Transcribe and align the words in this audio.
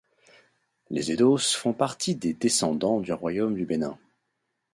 Les 0.89 1.11
Edos 1.11 1.37
font 1.55 1.73
partie 1.73 2.15
des 2.15 2.33
descendants 2.33 3.01
du 3.01 3.13
royaume 3.13 3.53
du 3.53 3.67
Bénin. 3.67 3.99